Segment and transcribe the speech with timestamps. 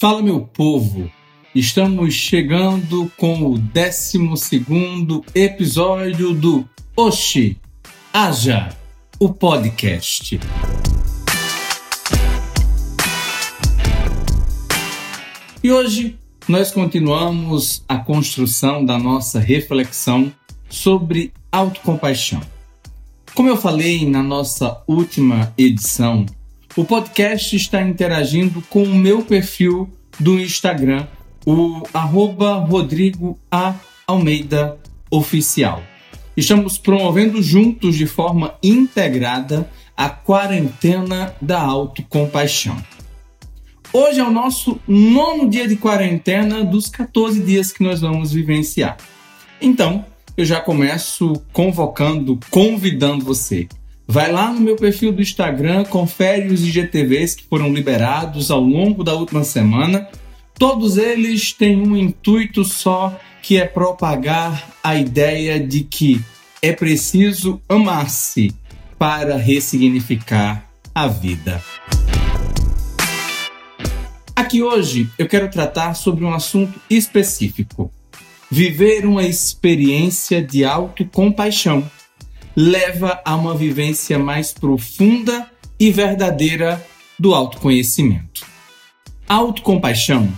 [0.00, 1.12] Fala, meu povo!
[1.54, 4.18] Estamos chegando com o 12
[5.34, 7.58] episódio do Oxi,
[8.10, 8.74] Haja,
[9.18, 10.40] o podcast.
[15.62, 20.32] E hoje nós continuamos a construção da nossa reflexão
[20.70, 22.40] sobre autocompaixão.
[23.34, 26.24] Como eu falei na nossa última edição,
[26.76, 31.06] o podcast está interagindo com o meu perfil do Instagram,
[31.44, 33.74] o arroba Rodrigo A.
[34.06, 34.78] Almeida
[35.10, 35.82] Oficial.
[36.36, 42.76] Estamos promovendo juntos de forma integrada a quarentena da autocompaixão.
[43.92, 48.96] Hoje é o nosso nono dia de quarentena dos 14 dias que nós vamos vivenciar.
[49.60, 50.04] Então,
[50.36, 53.68] eu já começo convocando, convidando você
[54.10, 59.04] Vai lá no meu perfil do Instagram, confere os IGTVs que foram liberados ao longo
[59.04, 60.08] da última semana.
[60.58, 66.20] Todos eles têm um intuito só, que é propagar a ideia de que
[66.60, 68.52] é preciso amar-se
[68.98, 71.62] para ressignificar a vida.
[74.34, 77.92] Aqui hoje eu quero tratar sobre um assunto específico:
[78.50, 81.88] viver uma experiência de autocompaixão
[82.60, 86.84] leva a uma vivência mais profunda e verdadeira
[87.18, 88.46] do autoconhecimento.
[89.26, 90.30] Autocompaixão,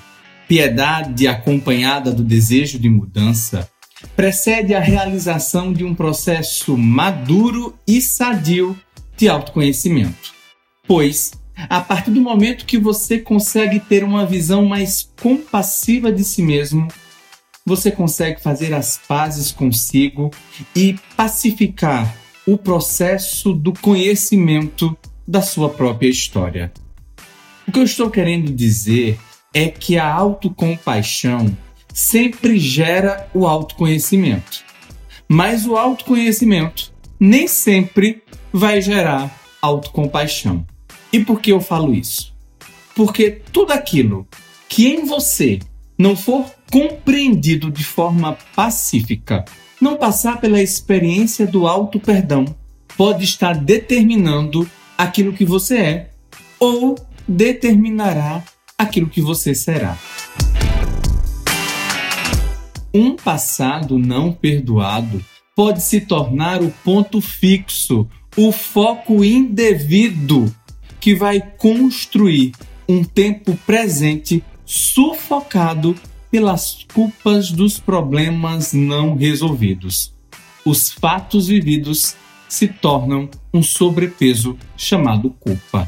[0.46, 3.68] piedade acompanhada do desejo de mudança,
[4.14, 8.78] precede a realização de um processo maduro e sadio
[9.16, 10.32] de autoconhecimento.
[10.86, 16.40] Pois, a partir do momento que você consegue ter uma visão mais compassiva de si
[16.40, 16.86] mesmo,
[17.64, 20.30] você consegue fazer as pazes consigo
[20.74, 24.96] e pacificar o processo do conhecimento
[25.26, 26.72] da sua própria história.
[27.66, 29.18] O que eu estou querendo dizer
[29.54, 31.56] é que a autocompaixão
[31.92, 34.64] sempre gera o autoconhecimento.
[35.28, 40.66] Mas o autoconhecimento nem sempre vai gerar autocompaixão.
[41.12, 42.34] E por que eu falo isso?
[42.94, 44.26] Porque tudo aquilo
[44.68, 45.60] que em você
[45.96, 49.44] não for compreendido de forma pacífica,
[49.78, 52.46] não passar pela experiência do auto-perdão,
[52.96, 54.66] pode estar determinando
[54.96, 56.10] aquilo que você é
[56.58, 56.96] ou
[57.28, 58.42] determinará
[58.78, 59.98] aquilo que você será.
[62.94, 65.22] Um passado não perdoado
[65.54, 70.50] pode se tornar o ponto fixo, o foco indevido
[70.98, 72.52] que vai construir
[72.88, 75.94] um tempo presente sufocado
[76.32, 80.14] pelas culpas dos problemas não resolvidos.
[80.64, 82.16] Os fatos vividos
[82.48, 85.86] se tornam um sobrepeso chamado culpa.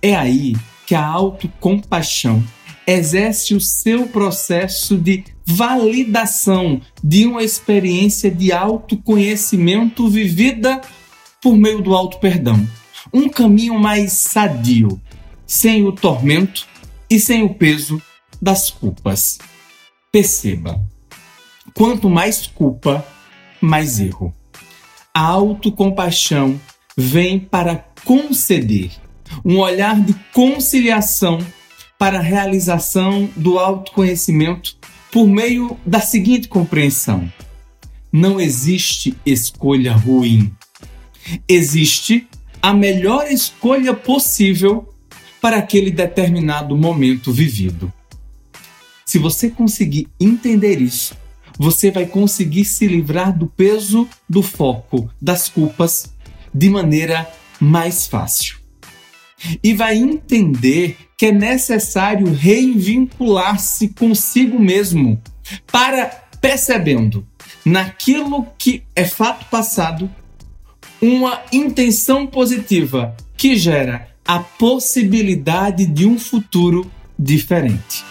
[0.00, 0.56] É aí
[0.86, 2.42] que a autocompaixão
[2.86, 10.80] exerce o seu processo de validação de uma experiência de autoconhecimento vivida
[11.42, 12.66] por meio do auto-perdão.
[13.12, 14.98] Um caminho mais sadio,
[15.46, 16.66] sem o tormento
[17.10, 18.00] e sem o peso
[18.40, 19.38] das culpas.
[20.10, 20.82] Perceba,
[21.74, 23.06] quanto mais culpa,
[23.60, 24.34] mais erro.
[25.12, 26.58] A autocompaixão
[26.96, 28.90] vem para conceder
[29.44, 31.38] um olhar de conciliação
[31.98, 34.78] para a realização do autoconhecimento
[35.12, 37.30] por meio da seguinte compreensão:
[38.10, 40.50] não existe escolha ruim.
[41.46, 42.26] Existe
[42.62, 44.88] a melhor escolha possível
[45.38, 47.92] para aquele determinado momento vivido.
[49.08, 51.16] Se você conseguir entender isso,
[51.58, 56.12] você vai conseguir se livrar do peso do foco das culpas
[56.52, 57.26] de maneira
[57.58, 58.58] mais fácil.
[59.64, 65.18] E vai entender que é necessário reinvincular-se consigo mesmo
[65.72, 66.04] para
[66.38, 67.26] percebendo
[67.64, 70.10] naquilo que é fato passado
[71.00, 78.04] uma intenção positiva que gera a possibilidade de um futuro diferente.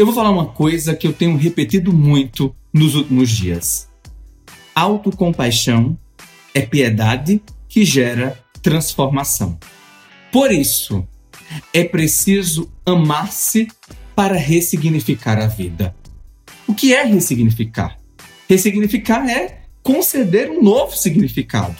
[0.00, 3.86] Eu vou falar uma coisa que eu tenho repetido muito nos últimos dias.
[4.74, 5.94] Autocompaixão
[6.54, 9.58] é piedade que gera transformação.
[10.32, 11.06] Por isso,
[11.74, 13.68] é preciso amar-se
[14.16, 15.94] para ressignificar a vida.
[16.66, 17.98] O que é ressignificar?
[18.48, 21.76] Ressignificar é conceder um novo significado.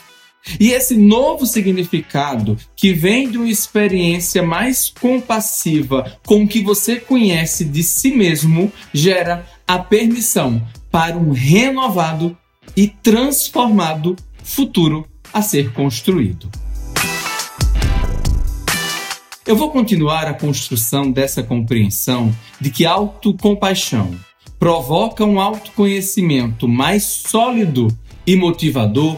[0.58, 6.96] E esse novo significado, que vem de uma experiência mais compassiva com o que você
[6.96, 10.60] conhece de si mesmo, gera a permissão
[10.90, 12.36] para um renovado
[12.76, 16.50] e transformado futuro a ser construído.
[19.46, 24.14] Eu vou continuar a construção dessa compreensão de que autocompaixão
[24.58, 27.88] provoca um autoconhecimento mais sólido
[28.26, 29.16] e motivador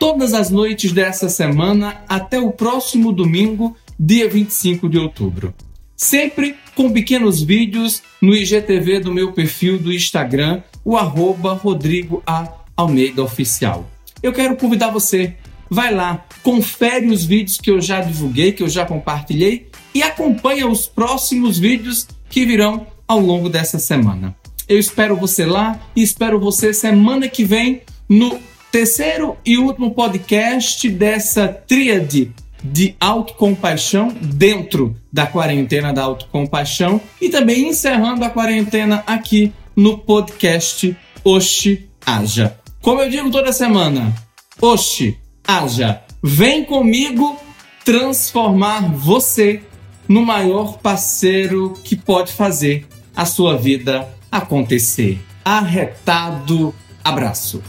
[0.00, 5.54] todas as noites dessa semana até o próximo domingo, dia 25 de outubro.
[5.94, 12.48] Sempre com pequenos vídeos no IGTV do meu perfil do Instagram, o arroba Rodrigo A.
[12.74, 13.86] Almeida Oficial.
[14.22, 15.34] Eu quero convidar você,
[15.68, 20.66] vai lá, confere os vídeos que eu já divulguei, que eu já compartilhei e acompanha
[20.66, 24.34] os próximos vídeos que virão ao longo dessa semana.
[24.66, 28.40] Eu espero você lá e espero você semana que vem no
[28.70, 32.32] terceiro e último podcast dessa tríade
[32.62, 40.96] de autocompaixão dentro da quarentena da autocompaixão e também encerrando a quarentena aqui no podcast
[41.24, 42.56] Oxi Haja.
[42.82, 44.14] Como eu digo toda semana,
[44.60, 47.38] Oxi Haja, vem comigo
[47.84, 49.62] transformar você
[50.06, 52.86] no maior parceiro que pode fazer
[53.16, 55.18] a sua vida acontecer.
[55.44, 57.62] Arretado abraço.